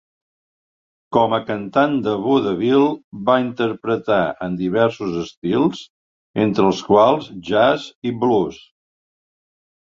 Com 1.17 1.35
a 1.37 1.39
cantant 1.49 1.93
de 2.07 2.13
vodevil 2.23 2.87
va 3.29 3.35
interpretar 3.43 4.19
en 4.47 4.57
diversos 4.63 5.21
estils, 5.27 5.85
entre 6.49 6.69
els 6.73 6.83
quals 6.91 7.31
jazz 7.53 7.89
i 8.15 8.19
blues. 8.27 8.63